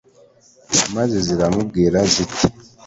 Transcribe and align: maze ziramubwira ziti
maze 0.95 1.15
ziramubwira 1.27 1.99
ziti 2.11 2.43